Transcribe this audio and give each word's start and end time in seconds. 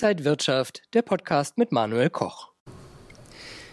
Inside 0.00 0.24
Wirtschaft, 0.24 0.82
der 0.94 1.02
Podcast 1.02 1.58
mit 1.58 1.72
Manuel 1.72 2.08
Koch. 2.08 2.52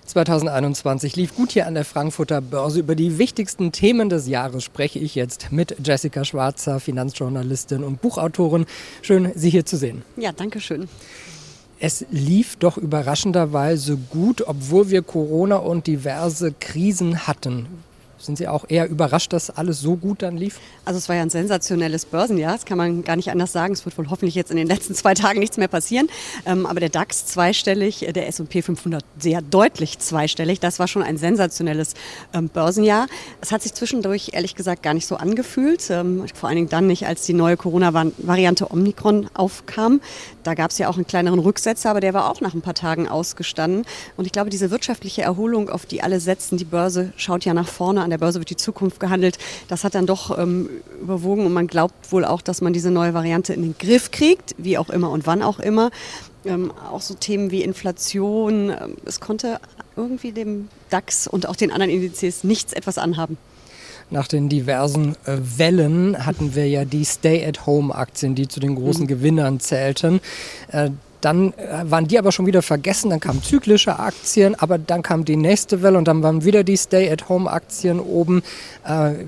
2021 0.08 1.16
lief 1.16 1.36
gut 1.36 1.52
hier 1.52 1.68
an 1.68 1.76
der 1.76 1.86
Frankfurter 1.86 2.42
Börse. 2.42 2.80
Über 2.80 2.96
die 2.96 3.20
wichtigsten 3.20 3.72
Themen 3.72 4.10
des 4.10 4.28
Jahres 4.28 4.64
spreche 4.64 4.98
ich 4.98 5.14
jetzt 5.14 5.52
mit 5.52 5.76
Jessica 5.86 6.26
Schwarzer, 6.26 6.80
Finanzjournalistin 6.80 7.84
und 7.84 8.02
Buchautorin. 8.02 8.66
Schön, 9.04 9.34
Sie 9.36 9.52
hier 9.52 9.68
zu 9.68 9.78
sehen. 9.78 10.02
Ja, 10.18 10.32
danke 10.32 10.62
schön. 10.62 10.90
Es 11.80 12.08
lief 12.10 12.56
doch 12.56 12.80
überraschenderweise 12.80 13.96
gut, 13.96 14.48
obwohl 14.48 14.90
wir 14.90 15.04
Corona 15.04 15.58
und 15.58 15.86
diverse 15.86 16.54
Krisen 16.60 17.28
hatten. 17.28 17.68
Sind 18.26 18.38
Sie 18.38 18.48
auch 18.48 18.66
eher 18.68 18.90
überrascht, 18.90 19.34
dass 19.34 19.50
alles 19.50 19.80
so 19.80 19.96
gut 19.96 20.22
dann 20.22 20.36
lief? 20.38 20.60
Also 20.84 20.98
es 20.98 21.08
war 21.10 21.16
ja 21.16 21.22
ein 21.22 21.30
sensationelles 21.30 22.06
Börsenjahr, 22.06 22.54
das 22.54 22.66
kann 22.66 22.78
man 22.78 23.04
gar 23.04 23.16
nicht 23.16 23.30
anders 23.32 23.52
sagen. 23.52 23.74
Es 23.74 23.86
wird 23.86 23.98
wohl 23.98 24.10
hoffentlich 24.10 24.36
jetzt 24.36 24.52
in 24.52 24.58
den 24.58 24.68
letzten 24.68 24.96
zwei 24.96 25.14
Tagen 25.14 25.40
nichts 25.40 25.58
mehr 25.58 25.68
passieren. 25.68 26.08
Ähm, 26.46 26.66
aber 26.66 26.80
der 26.80 26.90
DAX 26.90 27.26
zweistellig, 27.28 28.06
der 28.16 28.28
S&P 28.28 28.62
500 28.62 29.04
sehr 29.20 29.42
deutlich 29.42 30.00
zweistellig. 30.00 30.60
Das 30.60 30.80
war 30.80 30.88
schon 30.88 31.04
ein 31.04 31.18
sensationelles 31.18 31.94
ähm, 32.34 32.50
Börsenjahr. 32.50 33.08
Es 33.42 33.52
hat 33.52 33.62
sich 33.62 33.74
zwischendurch 33.74 34.32
ehrlich 34.34 34.56
gesagt 34.56 34.84
gar 34.84 34.94
nicht 34.94 35.08
so 35.08 35.18
angefühlt. 35.18 35.90
Ähm, 35.90 36.26
vor 36.34 36.50
allen 36.50 36.56
Dingen 36.56 36.70
dann 36.70 36.88
nicht, 36.88 37.06
als 37.06 37.26
die 37.26 37.34
neue 37.34 37.58
Corona-Variante 37.58 38.72
Omikron 38.72 39.30
aufkam. 39.34 40.02
Da 40.44 40.54
gab 40.54 40.72
es 40.72 40.78
ja 40.78 40.90
auch 40.90 40.96
einen 40.96 41.08
kleineren 41.08 41.40
Rücksetzer, 41.40 41.90
aber 41.90 42.02
der 42.02 42.14
war 42.14 42.30
auch 42.30 42.42
nach 42.42 42.54
ein 42.54 42.62
paar 42.62 42.74
Tagen 42.74 43.08
ausgestanden. 43.08 43.86
Und 44.18 44.26
ich 44.26 44.32
glaube, 44.32 44.50
diese 44.50 44.72
wirtschaftliche 44.72 45.22
Erholung, 45.22 45.70
auf 45.70 45.86
die 45.86 46.02
alle 46.02 46.20
setzen, 46.20 46.58
die 46.58 46.66
Börse 46.66 47.14
schaut 47.18 47.46
ja 47.46 47.54
nach 47.54 47.68
vorne 47.68 48.02
an 48.02 48.10
der 48.10 48.15
Börse 48.18 48.40
wird 48.40 48.50
die 48.50 48.56
Zukunft 48.56 49.00
gehandelt. 49.00 49.38
Das 49.68 49.84
hat 49.84 49.96
dann 49.96 50.06
doch 50.06 50.38
ähm, 50.38 50.70
überwogen 51.02 51.46
und 51.46 51.54
man 51.54 51.68
glaubt 51.68 52.12
wohl 52.12 52.26
auch, 52.26 52.42
dass 52.42 52.62
man 52.62 52.74
diese 52.74 52.92
neue 52.92 53.14
Variante 53.14 53.54
in 53.54 53.62
den 53.62 53.76
Griff 53.78 54.12
kriegt, 54.12 54.56
wie 54.58 54.78
auch 54.78 54.90
immer 54.90 55.10
und 55.12 55.28
wann 55.28 55.42
auch 55.42 55.60
immer. 55.60 55.92
Ähm, 56.46 56.72
auch 56.92 57.02
so 57.02 57.16
Themen 57.16 57.52
wie 57.52 57.64
Inflation. 57.64 58.70
Ähm, 58.70 58.98
es 59.06 59.20
konnte 59.20 59.60
irgendwie 59.96 60.32
dem 60.32 60.68
DAX 60.90 61.28
und 61.28 61.48
auch 61.48 61.56
den 61.56 61.72
anderen 61.72 61.92
Indizes 61.92 62.44
nichts 62.44 62.74
etwas 62.74 62.98
anhaben. 62.98 63.38
Nach 64.12 64.28
den 64.28 64.50
diversen 64.50 65.16
äh, 65.26 65.38
Wellen 65.58 66.26
hatten 66.26 66.54
wir 66.54 66.68
ja 66.68 66.86
die 66.86 67.06
Stay-at-Home-Aktien, 67.06 68.36
die 68.36 68.48
zu 68.48 68.60
den 68.60 68.76
großen 68.76 69.04
mhm. 69.04 69.08
Gewinnern 69.08 69.60
zählten. 69.60 70.20
Äh, 70.72 70.92
dann 71.22 71.54
äh, 71.54 71.84
waren 71.84 72.08
die 72.08 72.20
aber 72.20 72.32
schon 72.32 72.46
wieder 72.46 72.62
vergessen, 72.62 73.10
dann 73.10 73.20
kamen 73.20 73.42
zyklische 73.42 74.00
Aktien, 74.00 74.56
aber 74.56 74.78
dann 74.78 75.02
kam 75.02 75.26
die 75.26 75.36
nächste 75.36 75.82
Welle 75.82 75.98
und 75.98 76.08
dann 76.08 76.22
waren 76.24 76.44
wieder 76.46 76.64
die 76.64 76.78
Stay-at-Home-Aktien 76.78 78.00
oben. 78.00 78.44
Äh, 78.86 79.26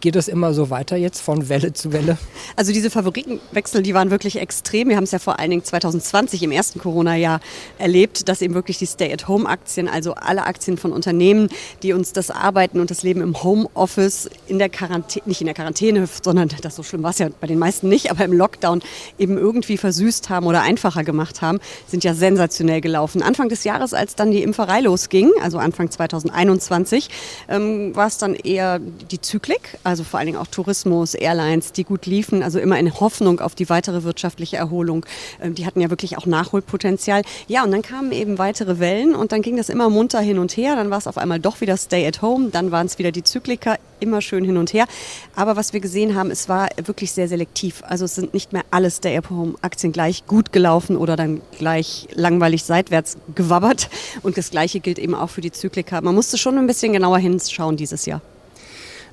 geht 0.00 0.16
es 0.16 0.28
immer 0.28 0.54
so 0.54 0.70
weiter 0.70 0.96
jetzt 0.96 1.20
von 1.20 1.48
Welle 1.48 1.72
zu 1.72 1.92
Welle? 1.92 2.18
Also 2.56 2.72
diese 2.72 2.90
Favoritenwechsel, 2.90 3.82
die 3.82 3.94
waren 3.94 4.10
wirklich 4.10 4.38
extrem. 4.38 4.88
Wir 4.88 4.96
haben 4.96 5.04
es 5.04 5.10
ja 5.10 5.18
vor 5.18 5.38
allen 5.38 5.50
Dingen 5.50 5.64
2020 5.64 6.42
im 6.42 6.52
ersten 6.52 6.78
Corona-Jahr 6.78 7.40
erlebt, 7.78 8.28
dass 8.28 8.42
eben 8.42 8.54
wirklich 8.54 8.78
die 8.78 8.86
Stay-at-Home-Aktien, 8.86 9.88
also 9.88 10.14
alle 10.14 10.44
Aktien 10.46 10.78
von 10.78 10.92
Unternehmen, 10.92 11.48
die 11.82 11.92
uns 11.92 12.12
das 12.12 12.30
Arbeiten 12.30 12.80
und 12.80 12.90
das 12.90 13.02
Leben 13.02 13.20
im 13.20 13.42
Homeoffice 13.42 14.30
in 14.46 14.58
der 14.58 14.68
Quarantäne, 14.68 15.24
nicht 15.26 15.40
in 15.40 15.46
der 15.46 15.54
Quarantäne, 15.54 16.08
sondern 16.22 16.48
das 16.62 16.76
so 16.76 16.82
schlimm 16.82 17.02
war 17.02 17.10
es 17.10 17.18
ja 17.18 17.28
bei 17.40 17.46
den 17.46 17.58
meisten 17.58 17.88
nicht, 17.88 18.10
aber 18.10 18.24
im 18.24 18.32
Lockdown 18.32 18.82
eben 19.18 19.36
irgendwie 19.36 19.76
versüßt 19.76 20.30
haben 20.30 20.46
oder 20.46 20.62
einfacher 20.62 21.04
gemacht 21.04 21.23
gemacht 21.24 21.42
haben, 21.42 21.58
sind 21.86 22.04
ja 22.04 22.12
sensationell 22.14 22.80
gelaufen. 22.80 23.22
Anfang 23.22 23.48
des 23.48 23.64
Jahres, 23.64 23.94
als 23.94 24.14
dann 24.14 24.30
die 24.30 24.42
Impferei 24.42 24.80
losging, 24.80 25.30
also 25.42 25.58
Anfang 25.58 25.90
2021, 25.90 27.08
ähm, 27.48 27.96
war 27.96 28.06
es 28.06 28.18
dann 28.18 28.34
eher 28.34 28.78
die 28.78 29.20
Zyklik, 29.20 29.78
also 29.84 30.04
vor 30.04 30.18
allen 30.18 30.26
Dingen 30.26 30.38
auch 30.38 30.46
Tourismus, 30.46 31.14
Airlines, 31.14 31.72
die 31.72 31.84
gut 31.84 32.04
liefen, 32.06 32.42
also 32.42 32.58
immer 32.58 32.78
in 32.78 32.92
Hoffnung 33.00 33.40
auf 33.40 33.54
die 33.54 33.70
weitere 33.70 34.02
wirtschaftliche 34.02 34.56
Erholung. 34.56 35.06
Ähm, 35.40 35.54
die 35.54 35.64
hatten 35.64 35.80
ja 35.80 35.88
wirklich 35.88 36.18
auch 36.18 36.26
Nachholpotenzial. 36.26 37.22
Ja, 37.48 37.64
und 37.64 37.70
dann 37.70 37.82
kamen 37.82 38.12
eben 38.12 38.38
weitere 38.38 38.78
Wellen 38.78 39.14
und 39.14 39.32
dann 39.32 39.40
ging 39.40 39.56
das 39.56 39.68
immer 39.68 39.88
munter 39.88 40.20
hin 40.20 40.38
und 40.38 40.56
her. 40.56 40.76
Dann 40.76 40.90
war 40.90 40.98
es 40.98 41.06
auf 41.06 41.16
einmal 41.16 41.40
doch 41.40 41.60
wieder 41.60 41.76
Stay 41.76 42.06
at 42.06 42.20
Home, 42.20 42.50
dann 42.50 42.70
waren 42.70 42.86
es 42.86 42.98
wieder 42.98 43.12
die 43.12 43.24
Zykliker, 43.24 43.78
immer 44.00 44.20
schön 44.20 44.44
hin 44.44 44.56
und 44.58 44.72
her. 44.72 44.86
Aber 45.34 45.56
was 45.56 45.72
wir 45.72 45.80
gesehen 45.80 46.14
haben, 46.14 46.30
es 46.30 46.48
war 46.48 46.68
wirklich 46.84 47.12
sehr 47.12 47.28
selektiv. 47.28 47.82
Also 47.86 48.04
es 48.04 48.14
sind 48.14 48.34
nicht 48.34 48.52
mehr 48.52 48.62
alle 48.70 48.90
Stay 48.90 49.16
at 49.16 49.30
Home 49.30 49.54
Aktien 49.62 49.92
gleich 49.92 50.26
gut 50.26 50.52
gelaufen 50.52 50.96
oder 50.96 51.13
dann 51.16 51.40
gleich 51.58 52.08
langweilig 52.14 52.64
seitwärts 52.64 53.16
gewabbert. 53.34 53.88
Und 54.22 54.36
das 54.36 54.50
Gleiche 54.50 54.80
gilt 54.80 54.98
eben 54.98 55.14
auch 55.14 55.30
für 55.30 55.40
die 55.40 55.52
Zyklika. 55.52 56.00
Man 56.00 56.14
musste 56.14 56.38
schon 56.38 56.58
ein 56.58 56.66
bisschen 56.66 56.92
genauer 56.92 57.18
hinschauen 57.18 57.76
dieses 57.76 58.06
Jahr. 58.06 58.20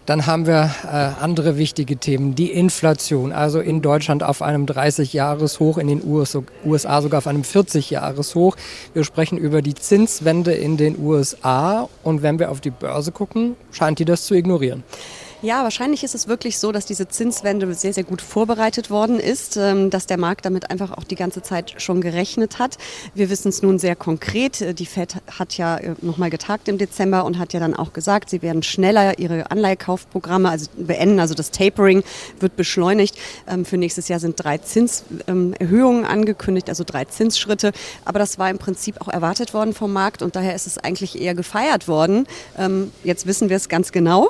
Dann 0.07 0.25
haben 0.25 0.47
wir 0.47 0.71
äh, 0.83 1.23
andere 1.23 1.57
wichtige 1.57 1.95
Themen. 1.95 2.33
Die 2.33 2.51
Inflation, 2.51 3.31
also 3.31 3.59
in 3.59 3.83
Deutschland 3.83 4.23
auf 4.23 4.41
einem 4.41 4.65
30-Jahres-Hoch, 4.65 5.77
in 5.77 5.87
den 5.87 6.01
USA 6.03 7.01
sogar 7.01 7.19
auf 7.19 7.27
einem 7.27 7.43
40-Jahres-Hoch. 7.43 8.57
Wir 8.93 9.03
sprechen 9.03 9.37
über 9.37 9.61
die 9.61 9.75
Zinswende 9.75 10.53
in 10.53 10.77
den 10.77 10.97
USA. 10.99 11.87
Und 12.01 12.23
wenn 12.23 12.39
wir 12.39 12.49
auf 12.49 12.61
die 12.61 12.71
Börse 12.71 13.11
gucken, 13.11 13.55
scheint 13.71 13.99
die 13.99 14.05
das 14.05 14.25
zu 14.25 14.33
ignorieren. 14.33 14.83
Ja, 15.43 15.63
wahrscheinlich 15.63 16.03
ist 16.03 16.13
es 16.13 16.27
wirklich 16.27 16.59
so, 16.59 16.71
dass 16.71 16.85
diese 16.85 17.07
Zinswende 17.07 17.73
sehr, 17.73 17.93
sehr 17.93 18.03
gut 18.03 18.21
vorbereitet 18.21 18.91
worden 18.91 19.19
ist, 19.19 19.57
ähm, 19.57 19.89
dass 19.89 20.05
der 20.05 20.19
Markt 20.19 20.45
damit 20.45 20.69
einfach 20.69 20.91
auch 20.91 21.03
die 21.03 21.15
ganze 21.15 21.41
Zeit 21.41 21.81
schon 21.81 21.99
gerechnet 21.99 22.59
hat. 22.59 22.77
Wir 23.15 23.31
wissen 23.31 23.49
es 23.49 23.63
nun 23.63 23.79
sehr 23.79 23.95
konkret. 23.95 24.61
Äh, 24.61 24.75
die 24.75 24.85
Fed 24.85 25.15
hat 25.39 25.57
ja 25.57 25.77
äh, 25.77 25.95
nochmal 26.01 26.29
getagt 26.29 26.67
im 26.67 26.77
Dezember 26.77 27.25
und 27.25 27.39
hat 27.39 27.53
ja 27.53 27.59
dann 27.59 27.75
auch 27.75 27.91
gesagt, 27.91 28.29
sie 28.29 28.43
werden 28.43 28.61
schneller 28.61 29.17
ihre 29.17 29.49
Anleihkaufprogramme 29.49 30.47
also 30.47 30.69
beenden. 30.77 31.19
Also 31.19 31.33
das 31.33 31.49
Tapering 31.49 32.03
wird 32.39 32.55
beschleunigt. 32.55 33.17
Ähm, 33.47 33.65
für 33.65 33.77
nächstes 33.77 34.09
Jahr 34.09 34.19
sind 34.19 34.35
drei 34.35 34.59
Zinserhöhungen 34.59 36.05
angekündigt, 36.05 36.69
also 36.69 36.83
drei 36.83 37.05
Zinsschritte. 37.05 37.71
Aber 38.05 38.19
das 38.19 38.37
war 38.37 38.51
im 38.51 38.59
Prinzip 38.59 39.01
auch 39.01 39.07
erwartet 39.07 39.55
worden 39.55 39.73
vom 39.73 39.91
Markt 39.91 40.21
und 40.21 40.35
daher 40.35 40.53
ist 40.53 40.67
es 40.67 40.77
eigentlich 40.77 41.19
eher 41.19 41.33
gefeiert 41.33 41.87
worden. 41.87 42.27
Ähm, 42.59 42.91
jetzt 43.03 43.25
wissen 43.25 43.49
wir 43.49 43.57
es 43.57 43.69
ganz 43.69 43.91
genau. 43.91 44.29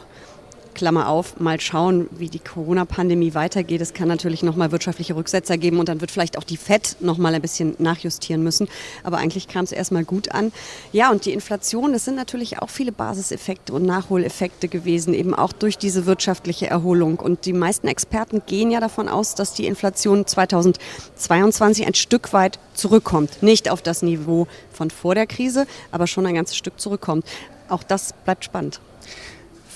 Klammer 0.73 1.07
auf, 1.07 1.39
mal 1.39 1.59
schauen, 1.59 2.07
wie 2.11 2.29
die 2.29 2.39
Corona-Pandemie 2.39 3.33
weitergeht. 3.33 3.81
Es 3.81 3.93
kann 3.93 4.07
natürlich 4.07 4.43
nochmal 4.43 4.71
wirtschaftliche 4.71 5.15
Rücksetzer 5.15 5.57
geben 5.57 5.79
und 5.79 5.89
dann 5.89 6.01
wird 6.01 6.11
vielleicht 6.11 6.37
auch 6.37 6.43
die 6.43 6.57
FED 6.57 6.97
nochmal 6.99 7.35
ein 7.35 7.41
bisschen 7.41 7.75
nachjustieren 7.79 8.43
müssen. 8.43 8.67
Aber 9.03 9.17
eigentlich 9.17 9.47
kam 9.47 9.63
es 9.63 9.71
erstmal 9.71 10.03
gut 10.03 10.31
an. 10.31 10.51
Ja, 10.91 11.11
und 11.11 11.25
die 11.25 11.33
Inflation, 11.33 11.93
das 11.93 12.05
sind 12.05 12.15
natürlich 12.15 12.59
auch 12.59 12.69
viele 12.69 12.91
Basiseffekte 12.91 13.73
und 13.73 13.85
Nachholeffekte 13.85 14.67
gewesen, 14.67 15.13
eben 15.13 15.33
auch 15.33 15.53
durch 15.53 15.77
diese 15.77 16.05
wirtschaftliche 16.05 16.67
Erholung. 16.67 17.19
Und 17.19 17.45
die 17.45 17.53
meisten 17.53 17.87
Experten 17.87 18.41
gehen 18.45 18.71
ja 18.71 18.79
davon 18.79 19.07
aus, 19.07 19.35
dass 19.35 19.53
die 19.53 19.65
Inflation 19.65 20.25
2022 20.25 21.85
ein 21.87 21.93
Stück 21.93 22.33
weit 22.33 22.59
zurückkommt. 22.73 23.43
Nicht 23.43 23.69
auf 23.69 23.81
das 23.81 24.01
Niveau 24.01 24.47
von 24.71 24.89
vor 24.89 25.15
der 25.15 25.27
Krise, 25.27 25.67
aber 25.91 26.07
schon 26.07 26.25
ein 26.25 26.35
ganzes 26.35 26.57
Stück 26.57 26.79
zurückkommt. 26.79 27.25
Auch 27.69 27.83
das 27.83 28.13
bleibt 28.25 28.43
spannend. 28.43 28.81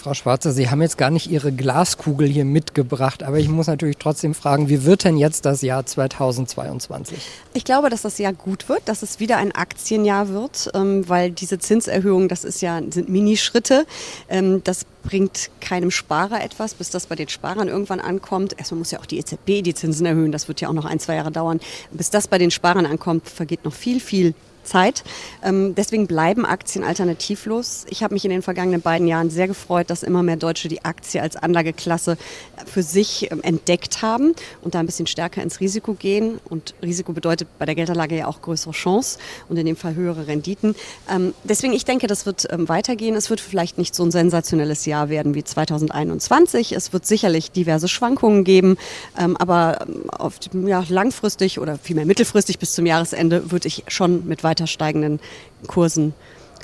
Frau 0.05 0.13
Schwarzer, 0.13 0.51
Sie 0.51 0.69
haben 0.69 0.83
jetzt 0.83 0.99
gar 0.99 1.09
nicht 1.09 1.31
Ihre 1.31 1.51
Glaskugel 1.51 2.27
hier 2.27 2.45
mitgebracht, 2.45 3.23
aber 3.23 3.39
ich 3.39 3.49
muss 3.49 3.65
natürlich 3.65 3.97
trotzdem 3.97 4.35
fragen, 4.35 4.69
wie 4.69 4.83
wird 4.83 5.03
denn 5.03 5.17
jetzt 5.17 5.45
das 5.45 5.63
Jahr 5.63 5.83
2022? 5.83 7.17
Ich 7.55 7.65
glaube, 7.65 7.89
dass 7.89 8.03
das 8.03 8.19
Jahr 8.19 8.33
gut 8.33 8.69
wird, 8.69 8.83
dass 8.85 9.01
es 9.01 9.19
wieder 9.19 9.37
ein 9.37 9.51
Aktienjahr 9.51 10.29
wird, 10.29 10.69
ähm, 10.75 11.09
weil 11.09 11.31
diese 11.31 11.57
Zinserhöhungen, 11.57 12.27
das 12.27 12.43
ist 12.43 12.61
ja, 12.61 12.79
sind 12.87 13.09
Minischritte. 13.09 13.87
Ähm, 14.29 14.61
das 14.63 14.85
bringt 15.05 15.49
keinem 15.61 15.91
Sparer 15.91 16.43
etwas, 16.43 16.73
bis 16.73 16.89
das 16.89 17.07
bei 17.07 17.15
den 17.15 17.29
Sparern 17.29 17.67
irgendwann 17.67 17.99
ankommt. 17.99 18.57
Erstmal 18.57 18.79
muss 18.79 18.91
ja 18.91 18.99
auch 18.99 19.05
die 19.05 19.19
EZB 19.19 19.63
die 19.63 19.73
Zinsen 19.73 20.05
erhöhen, 20.05 20.31
das 20.31 20.47
wird 20.47 20.61
ja 20.61 20.69
auch 20.69 20.73
noch 20.73 20.85
ein, 20.85 20.99
zwei 20.99 21.15
Jahre 21.15 21.31
dauern. 21.31 21.59
Bis 21.91 22.09
das 22.09 22.27
bei 22.27 22.37
den 22.37 22.51
Sparern 22.51 22.85
ankommt, 22.85 23.29
vergeht 23.29 23.63
noch 23.63 23.73
viel, 23.73 23.99
viel 23.99 24.33
Zeit. 24.65 25.03
Ähm, 25.43 25.75
deswegen 25.75 26.07
bleiben 26.07 26.45
Aktien 26.45 26.83
alternativlos. 26.83 27.85
Ich 27.89 28.03
habe 28.03 28.13
mich 28.13 28.25
in 28.25 28.31
den 28.31 28.41
vergangenen 28.41 28.81
beiden 28.81 29.07
Jahren 29.07 29.29
sehr 29.29 29.47
gefreut, 29.47 29.89
dass 29.89 30.03
immer 30.03 30.23
mehr 30.23 30.35
Deutsche 30.35 30.67
die 30.67 30.83
Aktie 30.83 31.21
als 31.21 31.35
Anlageklasse 31.35 32.17
für 32.65 32.83
sich 32.83 33.31
ähm, 33.31 33.41
entdeckt 33.43 34.01
haben 34.01 34.33
und 34.61 34.75
da 34.75 34.79
ein 34.79 34.85
bisschen 34.85 35.07
stärker 35.07 35.41
ins 35.41 35.59
Risiko 35.59 35.93
gehen. 35.93 36.39
Und 36.49 36.73
Risiko 36.81 37.13
bedeutet 37.13 37.47
bei 37.57 37.65
der 37.65 37.75
Geldanlage 37.75 38.17
ja 38.17 38.27
auch 38.27 38.41
größere 38.41 38.73
Chance 38.73 39.19
und 39.47 39.57
in 39.57 39.65
dem 39.65 39.75
Fall 39.75 39.95
höhere 39.95 40.27
Renditen. 40.27 40.75
Ähm, 41.09 41.33
deswegen, 41.43 41.73
ich 41.73 41.85
denke, 41.85 42.07
das 42.07 42.25
wird 42.25 42.47
weitergehen. 42.51 43.15
Es 43.15 43.29
wird 43.29 43.39
vielleicht 43.39 43.77
nicht 43.77 43.95
so 43.95 44.03
ein 44.03 44.11
sensationelles 44.11 44.85
Jahr 44.85 44.94
werden 45.09 45.35
wie 45.35 45.43
2021. 45.43 46.71
Es 46.71 46.91
wird 46.91 47.05
sicherlich 47.05 47.51
diverse 47.51 47.87
Schwankungen 47.87 48.43
geben, 48.43 48.77
ähm, 49.17 49.37
aber 49.37 49.85
ähm, 49.87 50.09
auf, 50.09 50.39
ja, 50.65 50.83
langfristig 50.89 51.59
oder 51.59 51.77
vielmehr 51.77 52.05
mittelfristig 52.05 52.59
bis 52.59 52.73
zum 52.73 52.85
Jahresende 52.85 53.51
würde 53.51 53.67
ich 53.67 53.83
schon 53.87 54.27
mit 54.27 54.43
weiter 54.43 54.55
weiter 54.55 54.67
steigenden 54.67 55.19
Kursen 55.67 56.13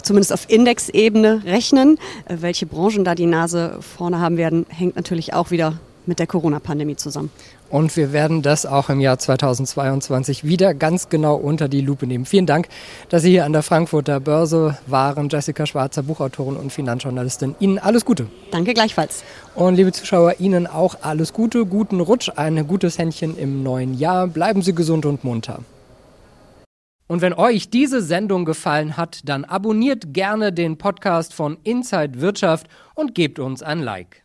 zumindest 0.04 0.33
auf 0.33 0.50
Indexebene 0.50 1.44
rechnen. 1.45 1.98
Äh, 2.25 2.38
welche 2.39 2.66
Branchen 2.66 3.04
da 3.04 3.16
die 3.16 3.25
Nase 3.25 3.78
vorne 3.81 4.19
haben 4.19 4.38
werden, 4.38 4.66
hängt 4.69 4.95
natürlich 4.95 5.33
auch 5.33 5.51
wieder 5.51 5.80
mit 6.06 6.19
der 6.19 6.27
Corona-Pandemie 6.27 6.95
zusammen. 6.95 7.30
Und 7.69 7.95
wir 7.95 8.12
werden 8.12 8.42
das 8.42 8.65
auch 8.65 8.89
im 8.89 9.00
Jahr 9.00 9.18
2022 9.18 10.44
wieder 10.44 10.74
ganz 10.74 11.09
genau 11.09 11.36
unter 11.36 11.69
die 11.69 11.81
Lupe 11.81 12.06
nehmen. 12.06 12.25
Vielen 12.25 12.45
Dank, 12.45 12.68
dass 13.09 13.21
Sie 13.21 13.30
hier 13.30 13.45
an 13.45 13.53
der 13.53 13.63
Frankfurter 13.63 14.19
Börse 14.19 14.77
waren. 14.88 15.30
Jessica 15.30 15.65
Schwarzer, 15.65 16.03
Buchautorin 16.03 16.57
und 16.57 16.74
Finanzjournalistin. 16.74 17.56
Ihnen 17.59 17.80
alles 17.80 18.03
Gute. 18.03 18.27
Danke 18.51 18.74
gleichfalls. 18.74 19.24
Und 19.56 19.75
liebe 19.75 19.92
Zuschauer, 19.92 20.36
Ihnen 20.39 20.68
auch 20.68 20.98
alles 21.01 21.31
Gute, 21.31 21.65
guten 21.65 22.01
Rutsch, 22.01 22.30
ein 22.36 22.68
gutes 22.68 22.97
Händchen 22.97 23.38
im 23.38 23.63
neuen 23.63 23.97
Jahr. 23.97 24.27
Bleiben 24.27 24.62
Sie 24.62 24.75
gesund 24.75 25.06
und 25.06 25.24
munter. 25.24 25.59
Und 27.12 27.21
wenn 27.21 27.33
euch 27.33 27.69
diese 27.69 28.01
Sendung 28.01 28.45
gefallen 28.45 28.95
hat, 28.95 29.19
dann 29.25 29.44
abonniert 29.44 30.13
gerne 30.13 30.54
den 30.54 30.77
Podcast 30.77 31.33
von 31.33 31.57
Inside 31.63 32.21
Wirtschaft 32.21 32.68
und 32.95 33.15
gebt 33.15 33.38
uns 33.38 33.62
ein 33.62 33.81
Like. 33.81 34.20